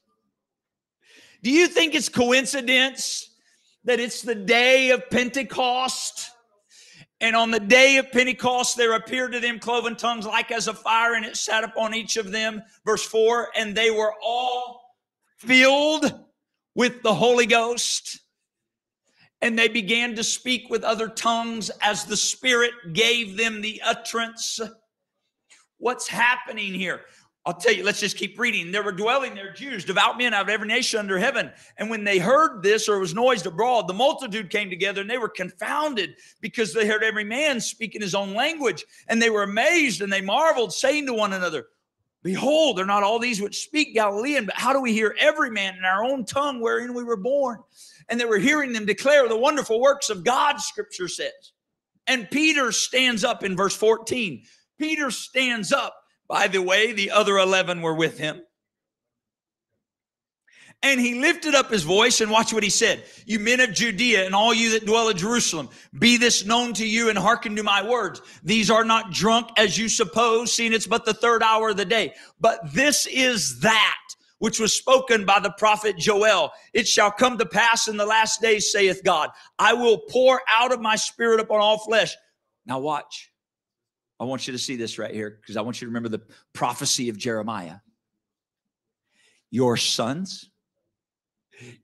[1.43, 3.31] Do you think it's coincidence
[3.85, 6.31] that it's the day of Pentecost?
[7.21, 10.75] And on the day of Pentecost, there appeared to them cloven tongues like as a
[10.75, 12.63] fire, and it sat upon each of them.
[12.85, 14.97] Verse 4 And they were all
[15.37, 16.25] filled
[16.75, 18.21] with the Holy Ghost.
[19.43, 24.61] And they began to speak with other tongues as the Spirit gave them the utterance.
[25.79, 27.03] What's happening here?
[27.47, 28.71] I'll tell you, let's just keep reading.
[28.71, 31.51] There were dwelling there Jews, devout men out of every nation under heaven.
[31.79, 35.17] And when they heard this or was noised abroad, the multitude came together and they
[35.17, 38.85] were confounded because they heard every man speaking his own language.
[39.09, 41.69] And they were amazed and they marveled, saying to one another,
[42.23, 45.77] Behold, they're not all these which speak Galilean, but how do we hear every man
[45.77, 47.59] in our own tongue wherein we were born?
[48.11, 51.53] And they were hearing them declare the wonderful works of God, scripture says.
[52.07, 54.43] And Peter stands up in verse 14.
[54.79, 56.00] Peter stands up
[56.31, 58.41] by the way, the other 11 were with him.
[60.81, 63.03] And he lifted up his voice and watch what he said.
[63.27, 66.87] You men of Judea and all you that dwell in Jerusalem, be this known to
[66.87, 68.23] you and hearken to my words.
[68.45, 71.85] These are not drunk as you suppose, seeing it's but the third hour of the
[71.85, 72.15] day.
[72.39, 73.99] But this is that
[74.39, 76.53] which was spoken by the prophet Joel.
[76.73, 80.73] It shall come to pass in the last days, saith God, I will pour out
[80.73, 82.17] of my spirit upon all flesh.
[82.65, 83.30] Now watch.
[84.21, 86.21] I want you to see this right here because I want you to remember the
[86.53, 87.77] prophecy of Jeremiah.
[89.51, 90.51] Your sons,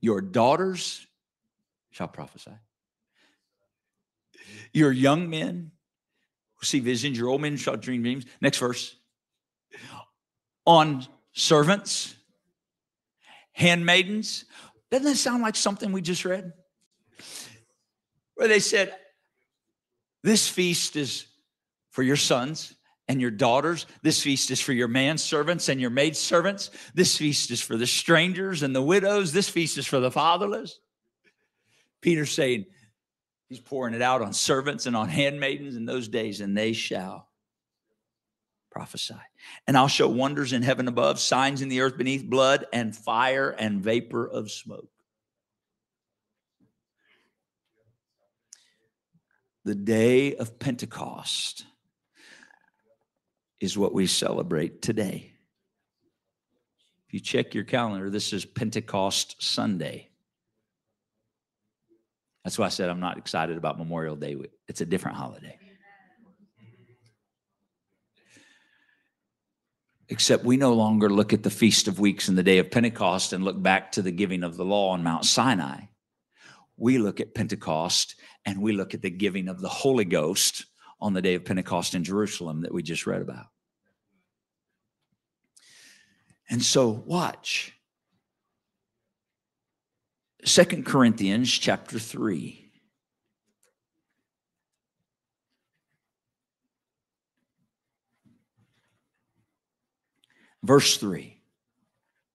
[0.00, 1.06] your daughters
[1.90, 2.52] shall prophesy.
[4.74, 5.70] Your young men
[6.60, 8.26] will see visions, your old men shall dream dreams.
[8.42, 8.94] Next verse.
[10.66, 12.14] On servants,
[13.52, 14.44] handmaidens.
[14.90, 16.52] Doesn't that sound like something we just read?
[18.34, 18.94] Where they said,
[20.22, 21.26] This feast is
[21.96, 22.74] for your sons
[23.08, 23.86] and your daughters.
[24.02, 26.70] This feast is for your manservants and your maidservants.
[26.92, 29.32] This feast is for the strangers and the widows.
[29.32, 30.78] This feast is for the fatherless.
[32.02, 32.66] Peter's saying,
[33.48, 37.30] He's pouring it out on servants and on handmaidens in those days, and they shall
[38.70, 39.14] prophesy.
[39.66, 43.48] And I'll show wonders in heaven above, signs in the earth beneath, blood and fire
[43.48, 44.90] and vapor of smoke.
[49.64, 51.64] The day of Pentecost
[53.60, 55.32] is what we celebrate today.
[57.08, 60.10] If you check your calendar, this is Pentecost Sunday.
[62.44, 64.36] That's why I said I'm not excited about Memorial Day.
[64.68, 65.58] It's a different holiday.
[70.08, 73.32] Except we no longer look at the Feast of Weeks and the day of Pentecost
[73.32, 75.86] and look back to the giving of the law on Mount Sinai.
[76.76, 78.14] We look at Pentecost
[78.44, 80.66] and we look at the giving of the Holy Ghost
[81.00, 83.46] on the day of Pentecost in Jerusalem that we just read about.
[86.48, 87.72] And so, watch.
[90.44, 92.62] Second Corinthians chapter 3.
[100.62, 101.36] Verse 3.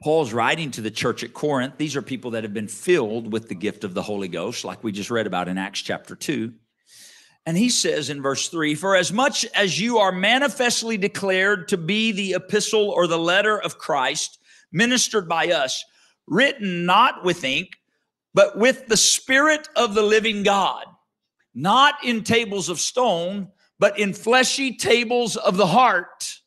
[0.01, 1.75] Paul's writing to the church at Corinth.
[1.77, 4.83] These are people that have been filled with the gift of the Holy Ghost, like
[4.83, 6.51] we just read about in Acts chapter 2.
[7.45, 11.77] And he says in verse 3 For as much as you are manifestly declared to
[11.77, 14.39] be the epistle or the letter of Christ,
[14.71, 15.83] ministered by us,
[16.27, 17.77] written not with ink,
[18.33, 20.85] but with the Spirit of the living God,
[21.53, 23.49] not in tables of stone,
[23.79, 26.37] but in fleshy tables of the heart.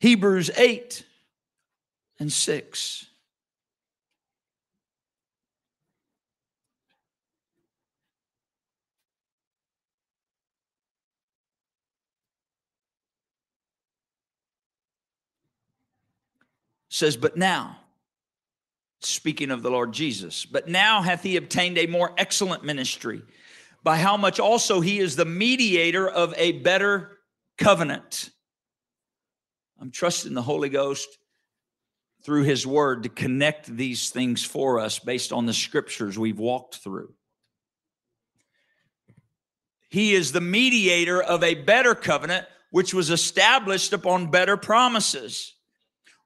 [0.00, 1.02] Hebrews 8
[2.20, 3.06] and 6.
[16.94, 17.78] Says, But now,
[19.00, 23.22] speaking of the Lord Jesus, but now hath he obtained a more excellent ministry,
[23.82, 27.18] by how much also he is the mediator of a better
[27.58, 28.30] covenant
[29.84, 31.18] I'm trusting the Holy Ghost
[32.22, 36.76] through His Word to connect these things for us based on the scriptures we've walked
[36.76, 37.12] through.
[39.90, 45.52] He is the mediator of a better covenant, which was established upon better promises.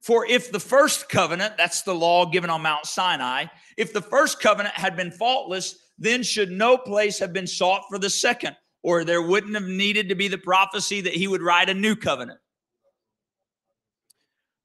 [0.09, 3.45] For if the first covenant, that's the law given on Mount Sinai,
[3.77, 7.99] if the first covenant had been faultless, then should no place have been sought for
[7.99, 11.69] the second, or there wouldn't have needed to be the prophecy that he would write
[11.69, 12.39] a new covenant.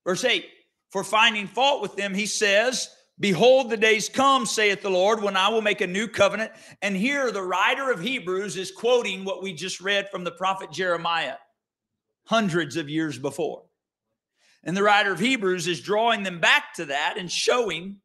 [0.07, 0.45] Verse 8
[0.93, 2.87] For finding fault with them, he says,
[3.19, 6.53] Behold, the days come, saith the Lord, when I will make a new covenant.
[6.81, 10.71] And here the writer of Hebrews is quoting what we just read from the prophet
[10.71, 11.35] Jeremiah
[12.27, 13.63] hundreds of years before.
[14.63, 17.97] And the writer of Hebrews is drawing them back to that and showing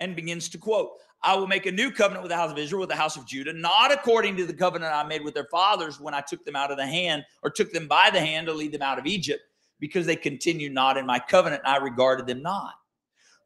[0.00, 0.90] and begins to quote,
[1.22, 3.26] I will make a new covenant with the house of Israel, with the house of
[3.26, 6.54] Judah, not according to the covenant I made with their fathers when I took them
[6.54, 9.06] out of the hand or took them by the hand to lead them out of
[9.06, 9.40] Egypt
[9.80, 12.74] because they continue not in my covenant, and I regarded them not.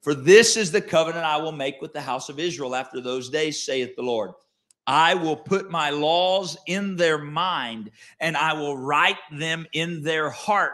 [0.03, 3.31] For this is the covenant I will make with the house of Israel after those
[3.31, 4.33] days, saith the Lord.
[4.87, 10.31] I will put my laws in their mind, and I will write them in their
[10.31, 10.73] heart.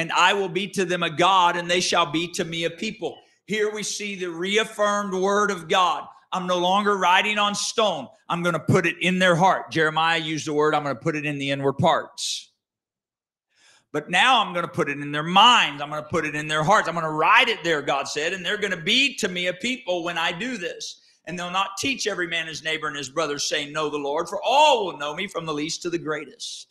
[0.00, 2.70] And I will be to them a God, and they shall be to me a
[2.70, 3.18] people.
[3.44, 6.06] Here we see the reaffirmed word of God.
[6.32, 8.08] I'm no longer writing on stone.
[8.26, 9.70] I'm going to put it in their heart.
[9.70, 12.50] Jeremiah used the word, I'm going to put it in the inward parts.
[13.92, 15.82] But now I'm going to put it in their minds.
[15.82, 16.88] I'm going to put it in their hearts.
[16.88, 19.48] I'm going to write it there, God said, and they're going to be to me
[19.48, 21.02] a people when I do this.
[21.26, 24.30] And they'll not teach every man his neighbor and his brother, saying, Know the Lord,
[24.30, 26.69] for all will know me from the least to the greatest.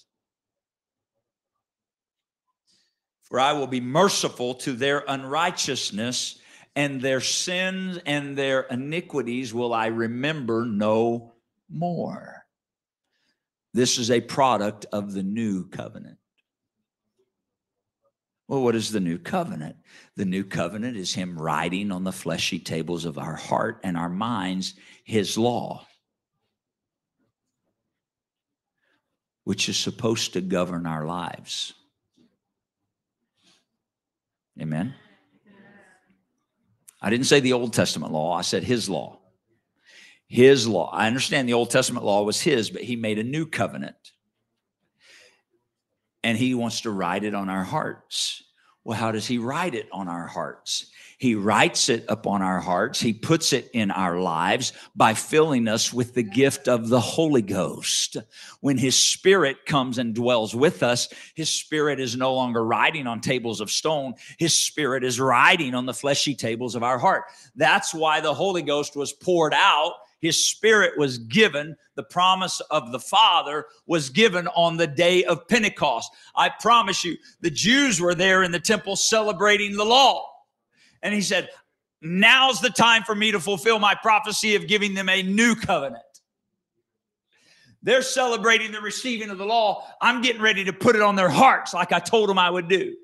[3.30, 6.40] For I will be merciful to their unrighteousness,
[6.76, 11.34] and their sins and their iniquities will I remember no
[11.70, 12.46] more.
[13.74, 16.18] This is a product of the new covenant.
[18.48, 19.76] Well, what is the new covenant?
[20.16, 24.10] The new covenant is Him writing on the fleshy tables of our heart and our
[24.10, 25.86] minds His law,
[29.44, 31.76] which is supposed to govern our lives.
[34.62, 34.94] Amen.
[37.02, 39.20] I didn't say the Old Testament law, I said His law.
[40.28, 40.92] His law.
[40.92, 43.96] I understand the Old Testament law was His, but He made a new covenant
[46.24, 48.44] and he wants to write it on our hearts.
[48.84, 50.92] Well, how does he write it on our hearts?
[51.20, 53.02] He writes it upon our hearts.
[53.02, 57.42] He puts it in our lives by filling us with the gift of the Holy
[57.42, 58.16] Ghost.
[58.62, 63.20] When His Spirit comes and dwells with us, His Spirit is no longer riding on
[63.20, 64.14] tables of stone.
[64.38, 67.26] His Spirit is riding on the fleshy tables of our heart.
[67.54, 72.92] That's why the Holy Ghost was poured out his spirit was given, the promise of
[72.92, 76.12] the Father was given on the day of Pentecost.
[76.36, 80.26] I promise you, the Jews were there in the temple celebrating the law.
[81.02, 81.50] And he said,
[82.02, 86.04] Now's the time for me to fulfill my prophecy of giving them a new covenant.
[87.82, 89.86] They're celebrating the receiving of the law.
[90.02, 92.68] I'm getting ready to put it on their hearts like I told them I would
[92.68, 92.96] do.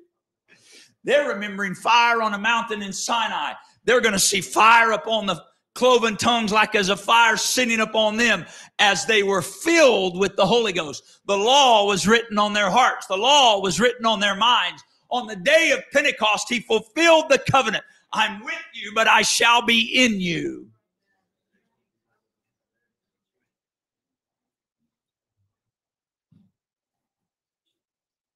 [1.04, 3.52] They're remembering fire on a mountain in Sinai.
[3.84, 5.42] They're going to see fire up on the
[5.74, 8.44] cloven tongues like as a fire sitting upon them
[8.78, 11.20] as they were filled with the Holy Ghost.
[11.26, 13.06] The law was written on their hearts.
[13.06, 14.82] The law was written on their minds.
[15.10, 17.84] On the day of Pentecost, he fulfilled the covenant.
[18.12, 20.68] I'm with you, but I shall be in you.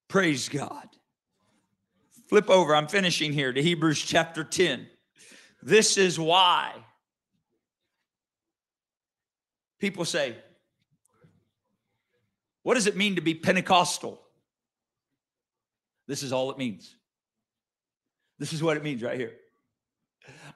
[0.08, 0.88] Praise God.
[2.28, 2.74] Flip over.
[2.74, 4.88] I'm finishing here to Hebrews chapter 10.
[5.62, 6.72] This is why
[9.78, 10.36] people say,
[12.62, 14.20] What does it mean to be Pentecostal?
[16.10, 16.96] This is all it means.
[18.40, 19.34] This is what it means right here.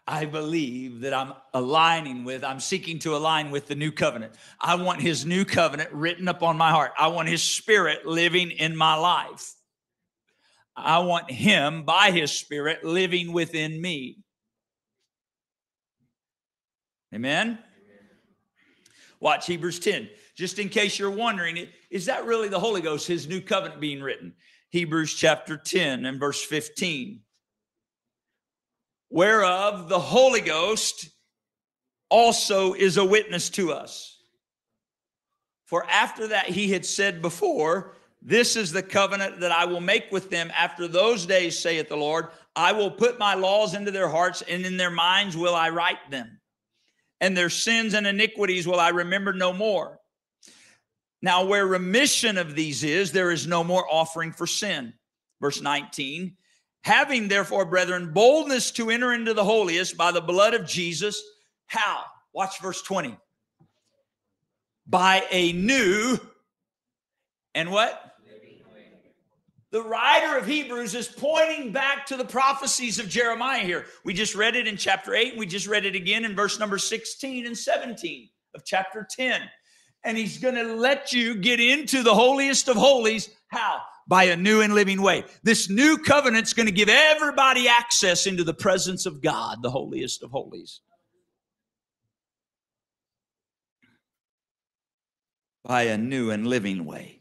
[0.05, 4.35] I believe that I'm aligning with, I'm seeking to align with the new covenant.
[4.61, 6.91] I want his new covenant written upon my heart.
[6.99, 9.55] I want his spirit living in my life.
[10.75, 14.25] I want him by his spirit living within me.
[17.15, 17.61] Amen.
[19.21, 20.11] Watch Hebrews 10.
[20.35, 24.03] Just in case you're wondering, is that really the Holy Ghost, his new covenant being
[24.03, 24.35] written?
[24.75, 27.21] Hebrews chapter 10 and verse 15
[29.09, 31.11] whereof the Holy Ghost
[32.11, 34.19] also is a witness to us.
[35.67, 40.11] For after that he had said before, This is the covenant that I will make
[40.11, 42.31] with them after those days, saith the Lord.
[42.57, 46.11] I will put my laws into their hearts, and in their minds will I write
[46.11, 46.41] them.
[47.21, 50.01] And their sins and iniquities will I remember no more.
[51.25, 54.93] Now, where remission of these is, there is no more offering for sin.
[55.41, 56.37] Verse 19
[56.83, 61.23] Having therefore, brethren, boldness to enter into the holiest by the blood of Jesus.
[61.65, 62.03] How?
[62.35, 63.17] Watch verse 20.
[64.87, 66.19] By a new
[67.55, 68.13] and what?
[69.71, 73.87] The writer of Hebrews is pointing back to the prophecies of Jeremiah here.
[74.05, 75.39] We just read it in chapter 8.
[75.39, 79.41] We just read it again in verse number 16 and 17 of chapter 10.
[80.05, 83.31] And he's going to let you get into the holiest of holies.
[83.49, 83.81] How?
[84.07, 85.25] by a new and living way.
[85.43, 90.23] This new covenant's going to give everybody access into the presence of God, the holiest
[90.23, 90.81] of holies.
[95.65, 97.21] By a new and living way.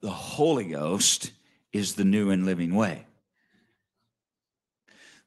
[0.00, 1.32] The Holy Ghost
[1.72, 3.06] is the new and living way.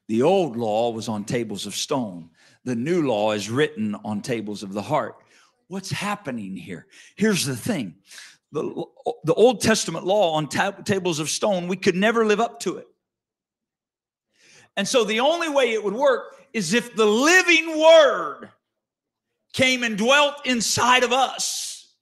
[0.08, 2.30] The old law was on tables of stone.
[2.64, 5.16] The new law is written on tables of the heart.
[5.70, 6.88] What's happening here?
[7.14, 7.94] Here's the thing
[8.50, 8.84] the,
[9.22, 12.78] the Old Testament law on tab- tables of stone, we could never live up to
[12.78, 12.88] it.
[14.76, 18.50] And so the only way it would work is if the living word
[19.52, 21.94] came and dwelt inside of us.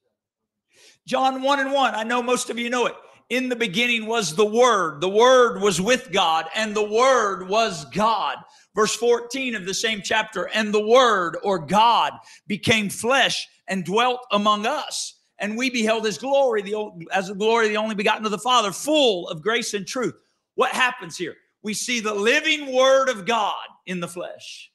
[1.07, 2.95] John 1 and 1, I know most of you know it.
[3.29, 5.03] In the beginning was the Word.
[5.03, 8.39] The Word was with God, and the Word was God.
[8.75, 12.13] Verse 14 of the same chapter, and the Word or God
[12.47, 17.67] became flesh and dwelt among us and we beheld his glory, the, as the glory
[17.67, 20.15] of the only begotten of the Father, full of grace and truth.
[20.55, 21.37] What happens here?
[21.63, 24.71] We see the living word of God in the flesh.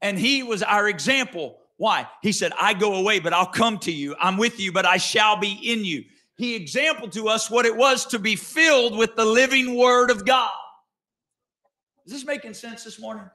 [0.00, 1.58] And he was our example.
[1.76, 2.06] Why?
[2.22, 4.14] He said, I go away, but I'll come to you.
[4.20, 6.04] I'm with you, but I shall be in you.
[6.36, 10.24] He exampled to us what it was to be filled with the living word of
[10.24, 10.50] God.
[12.08, 13.28] Is this making sense this morning?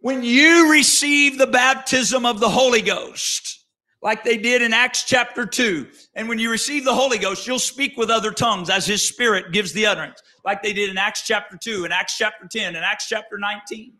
[0.00, 3.64] When you receive the baptism of the Holy Ghost,
[4.02, 5.88] like they did in Acts chapter 2.
[6.14, 9.50] And when you receive the Holy Ghost, you'll speak with other tongues as His Spirit
[9.50, 12.84] gives the utterance, like they did in Acts chapter 2, and Acts chapter 10, and
[12.84, 13.94] Acts chapter 19.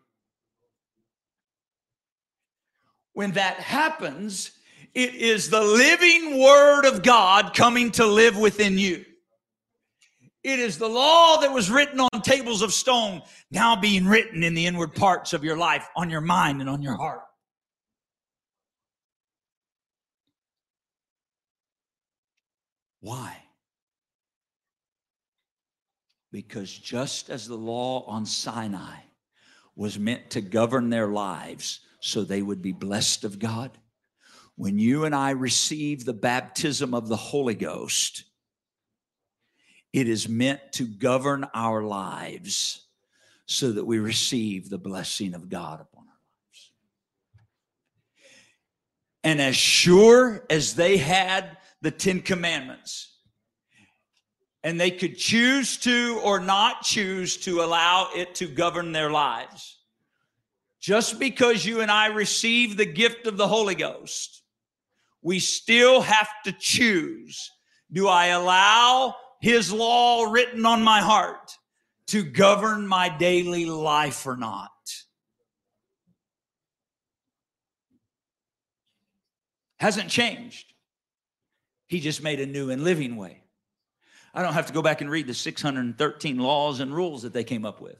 [3.13, 4.51] When that happens,
[4.93, 9.05] it is the living Word of God coming to live within you.
[10.45, 14.53] It is the law that was written on tables of stone now being written in
[14.53, 17.23] the inward parts of your life, on your mind, and on your heart.
[22.99, 23.35] Why?
[26.31, 28.97] Because just as the law on Sinai
[29.75, 33.79] was meant to govern their lives so they would be blessed of God,
[34.55, 38.25] when you and I receive the baptism of the Holy Ghost,
[39.95, 42.85] it is meant to govern our lives
[43.45, 46.19] so that we receive the blessing of God upon our
[46.49, 46.71] lives.
[49.23, 53.13] And as sure as they had the Ten Commandments.
[54.65, 59.77] And they could choose to or not choose to allow it to govern their lives.
[60.81, 64.41] Just because you and I receive the gift of the Holy Ghost,
[65.21, 67.49] we still have to choose
[67.93, 71.57] do I allow his law written on my heart
[72.07, 74.71] to govern my daily life or not.
[79.79, 80.73] Hasn't changed.
[81.87, 83.43] He just made a new and living way.
[84.33, 87.43] I don't have to go back and read the 613 laws and rules that they
[87.43, 87.97] came up with,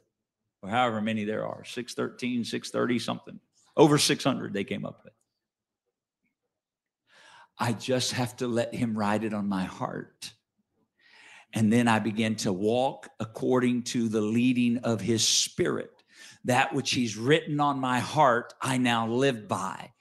[0.61, 3.39] or however many there are 613, 630, something.
[3.77, 5.13] Over 600 they came up with.
[7.57, 10.33] I just have to let him write it on my heart
[11.55, 15.89] and then I begin to walk according to the leading of His Spirit.
[16.43, 19.93] That which He's written on my heart, I now live by.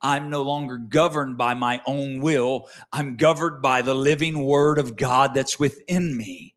[0.00, 2.68] I'm no longer governed by my own will.
[2.92, 6.54] I'm governed by the living word of God that's within me.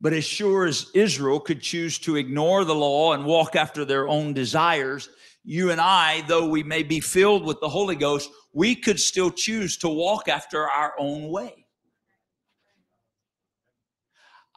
[0.00, 4.08] But as sure as Israel could choose to ignore the law and walk after their
[4.08, 5.10] own desires,
[5.44, 9.30] you and I, though we may be filled with the Holy Ghost, we could still
[9.30, 11.59] choose to walk after our own way.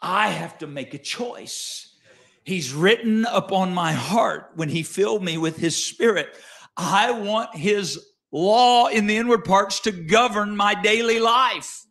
[0.04, 1.96] I have to make a choice.
[2.44, 6.38] He's written upon my heart when He filled me with His Spirit.
[6.76, 11.86] I want His law in the inward parts to govern my daily life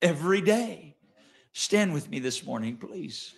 [0.00, 0.96] every day.
[1.52, 3.34] Stand with me this morning, please.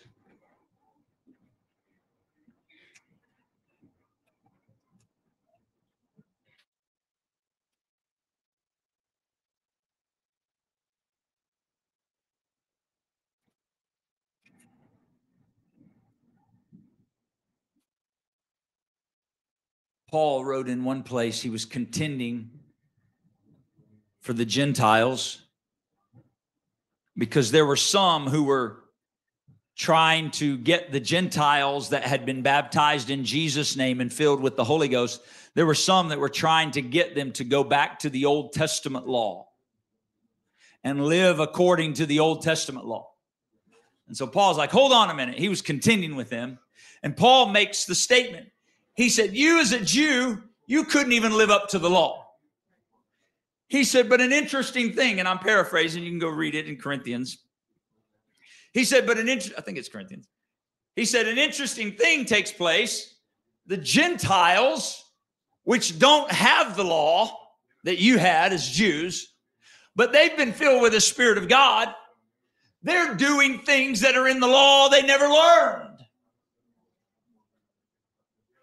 [20.10, 22.50] Paul wrote in one place he was contending
[24.18, 25.42] for the Gentiles
[27.16, 28.82] because there were some who were
[29.76, 34.56] trying to get the Gentiles that had been baptized in Jesus' name and filled with
[34.56, 35.22] the Holy Ghost.
[35.54, 38.52] There were some that were trying to get them to go back to the Old
[38.52, 39.46] Testament law
[40.82, 43.10] and live according to the Old Testament law.
[44.08, 45.38] And so Paul's like, hold on a minute.
[45.38, 46.58] He was contending with them.
[47.00, 48.48] And Paul makes the statement
[48.94, 52.26] he said, You as a Jew, you couldn't even live up to the law.
[53.68, 56.76] He said, But an interesting thing, and I'm paraphrasing, you can go read it in
[56.76, 57.38] Corinthians.
[58.72, 60.28] He said, But an int- I think it's Corinthians.
[60.96, 63.14] He said, An interesting thing takes place.
[63.66, 65.04] The Gentiles,
[65.64, 67.36] which don't have the law
[67.84, 69.34] that you had as Jews,
[69.94, 71.94] but they've been filled with the Spirit of God,
[72.82, 75.89] they're doing things that are in the law they never learned.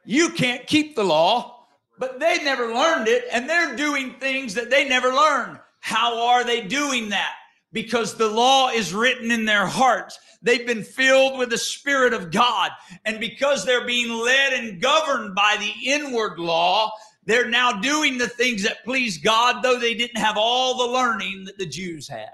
[0.10, 1.68] You can't keep the law,
[2.00, 5.60] but they never learned it and they're doing things that they never learned.
[5.82, 7.34] How are they doing that?
[7.74, 10.18] Because the law is written in their hearts.
[10.42, 12.72] They've been filled with the Spirit of God.
[13.04, 16.94] And because they're being led and governed by the inward law,
[17.26, 21.44] they're now doing the things that please God, though they didn't have all the learning
[21.44, 22.32] that the Jews had.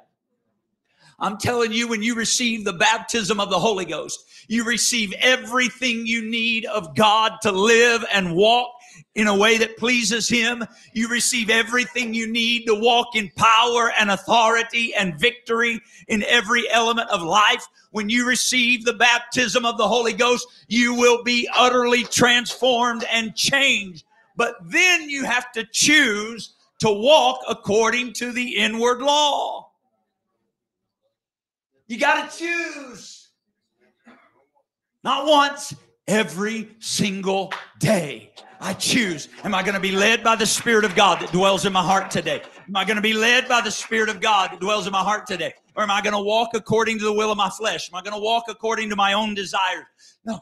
[1.23, 6.05] I'm telling you, when you receive the baptism of the Holy Ghost, you receive everything
[6.05, 8.69] you need of God to live and walk
[9.15, 10.65] in a way that pleases Him.
[10.91, 16.69] You receive everything you need to walk in power and authority and victory in every
[16.69, 17.65] element of life.
[17.91, 23.33] When you receive the baptism of the Holy Ghost, you will be utterly transformed and
[23.33, 24.03] changed.
[24.35, 29.69] But then you have to choose to walk according to the inward law.
[31.87, 33.29] You got to choose.
[35.03, 35.73] Not once,
[36.07, 38.31] every single day.
[38.59, 39.27] I choose.
[39.43, 41.83] Am I going to be led by the Spirit of God that dwells in my
[41.83, 42.41] heart today?
[42.65, 45.01] Am I going to be led by the Spirit of God that dwells in my
[45.01, 45.53] heart today?
[45.75, 47.89] Or am I going to walk according to the will of my flesh?
[47.91, 49.85] Am I going to walk according to my own desires?
[50.25, 50.39] No.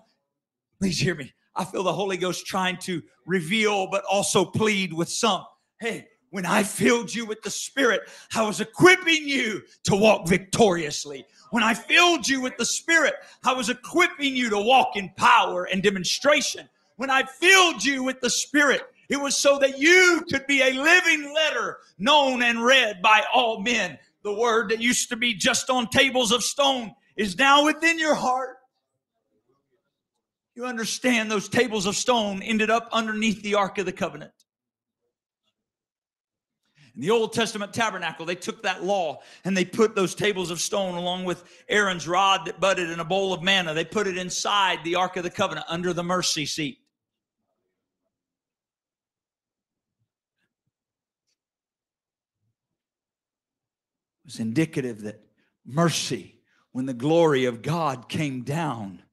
[0.80, 1.34] Please hear me.
[1.56, 5.44] I feel the Holy Ghost trying to reveal, but also plead with some.
[5.80, 11.26] Hey, when I filled you with the Spirit, I was equipping you to walk victoriously.
[11.52, 13.14] When I filled you with the Spirit,
[13.44, 16.70] I was equipping you to walk in power and demonstration.
[16.96, 20.72] When I filled you with the Spirit, it was so that you could be a
[20.72, 24.00] living letter known and read by all men.
[24.24, 28.16] The word that used to be just on tables of stone is now within your
[28.16, 28.58] heart.
[30.56, 34.32] You understand those tables of stone ended up underneath the Ark of the Covenant.
[36.96, 40.60] In the Old Testament tabernacle, they took that law and they put those tables of
[40.60, 43.74] stone along with Aaron's rod that budded in a bowl of manna.
[43.74, 46.80] They put it inside the Ark of the Covenant under the mercy seat.
[54.26, 55.24] It was indicative that
[55.66, 56.42] mercy,
[56.74, 59.04] when the glory of God came down,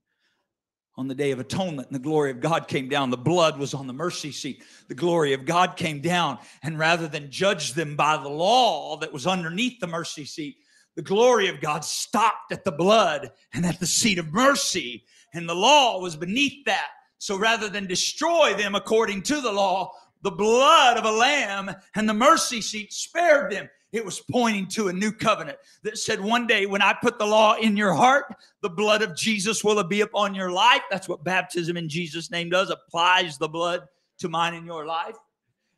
[0.99, 3.11] on the day of atonement and the glory of God came down.
[3.11, 4.65] The blood was on the mercy seat.
[4.89, 6.39] The glory of God came down.
[6.65, 10.57] And rather than judge them by the law that was underneath the mercy seat,
[10.97, 15.05] the glory of God stopped at the blood and at the seat of mercy.
[15.33, 16.89] And the law was beneath that.
[17.19, 19.93] So rather than destroy them according to the law,
[20.23, 23.69] the blood of a lamb and the mercy seat spared them.
[23.91, 27.27] It was pointing to a new covenant that said, One day when I put the
[27.27, 30.83] law in your heart, the blood of Jesus will be upon your life.
[30.91, 33.87] That's what baptism in Jesus' name does, applies the blood
[34.19, 35.17] to mine in your life.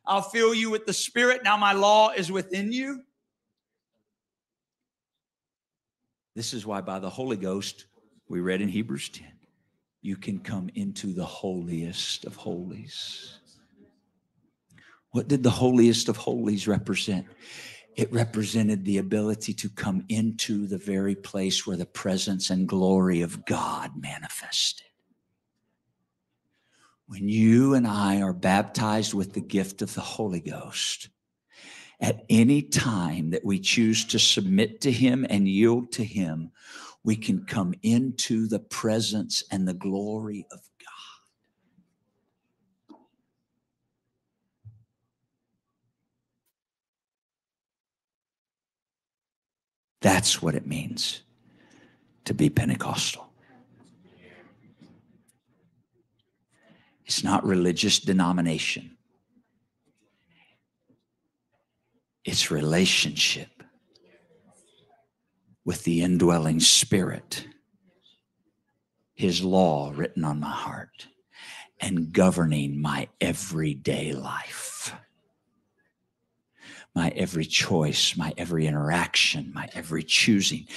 [0.05, 1.41] I'll fill you with the Spirit.
[1.43, 3.01] Now my law is within you.
[6.35, 7.85] This is why, by the Holy Ghost,
[8.27, 9.27] we read in Hebrews 10,
[10.01, 13.37] you can come into the holiest of holies.
[15.11, 17.27] What did the holiest of holies represent?
[17.95, 23.21] It represented the ability to come into the very place where the presence and glory
[23.21, 24.87] of God manifested.
[27.07, 31.09] When you and I are baptized with the gift of the Holy Ghost,
[31.99, 36.51] at any time that we choose to submit to Him and yield to Him,
[37.03, 40.61] we can come into the presence and the glory of
[50.01, 51.21] That's what it means
[52.25, 53.27] to be Pentecostal.
[57.05, 58.97] It's not religious denomination.
[62.23, 63.49] It's relationship
[65.65, 67.47] with the indwelling spirit,
[69.13, 71.07] his law written on my heart,
[71.79, 74.70] and governing my everyday life
[76.95, 80.67] my every choice, my every interaction, my every choosing.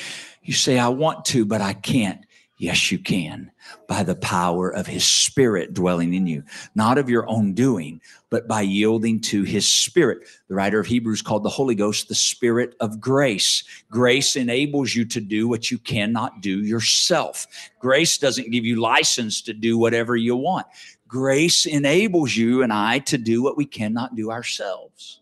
[0.43, 2.25] You say, I want to, but I can't.
[2.57, 3.51] Yes, you can
[3.89, 6.45] by the power of his spirit dwelling in you,
[6.77, 8.01] not of your own doing,
[8.31, 10.29] but by yielding to his spirit.
[10.49, 13.65] The writer of Hebrews called the Holy Ghost the spirit of grace.
[13.91, 17.45] Grace enables you to do what you cannot do yourself.
[17.81, 20.67] Grace doesn't give you license to do whatever you want.
[21.09, 25.21] Grace enables you and I to do what we cannot do ourselves.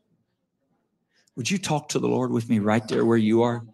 [1.37, 3.65] Would you talk to the Lord with me right there where you are?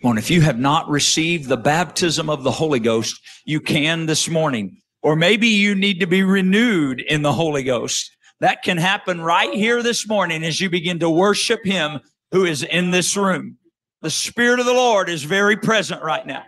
[0.00, 4.06] Come on, if you have not received the baptism of the Holy Ghost, you can
[4.06, 4.78] this morning.
[5.02, 8.10] Or maybe you need to be renewed in the Holy Ghost.
[8.40, 12.00] That can happen right here this morning as you begin to worship Him
[12.32, 13.58] who is in this room.
[14.00, 16.44] The Spirit of the Lord is very present right now.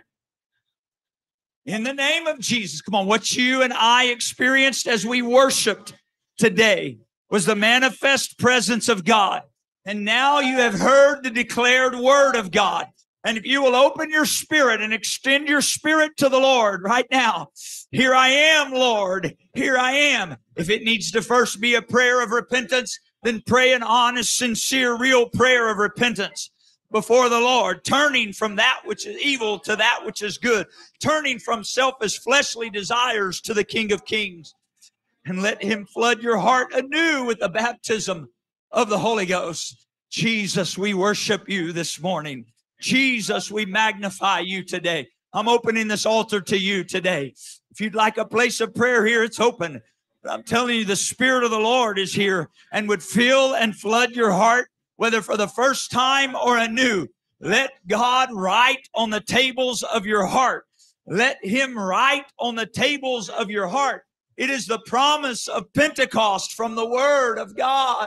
[1.65, 5.93] In the name of Jesus, come on, what you and I experienced as we worshiped
[6.37, 6.99] today
[7.35, 9.43] was the manifest presence of God.
[9.83, 12.87] And now you have heard the declared word of God.
[13.25, 17.07] And if you will open your spirit and extend your spirit to the Lord right
[17.11, 17.49] now,
[17.91, 20.37] here I am, Lord, here I am.
[20.55, 24.97] If it needs to first be a prayer of repentance, then pray an honest, sincere,
[24.97, 26.51] real prayer of repentance
[26.89, 30.67] before the Lord, turning from that which is evil to that which is good,
[31.01, 34.55] turning from selfish fleshly desires to the King of Kings
[35.25, 38.29] and let him flood your heart anew with the baptism
[38.71, 39.87] of the Holy Ghost.
[40.09, 42.45] Jesus, we worship you this morning.
[42.79, 45.07] Jesus, we magnify you today.
[45.33, 47.33] I'm opening this altar to you today.
[47.71, 49.81] If you'd like a place of prayer here, it's open.
[50.23, 53.75] But I'm telling you, the Spirit of the Lord is here and would fill and
[53.75, 57.07] flood your heart, whether for the first time or anew.
[57.41, 60.65] Let God write on the tables of your heart.
[61.05, 64.03] Let Him write on the tables of your heart
[64.37, 68.03] it is the promise of Pentecost from the Word of God.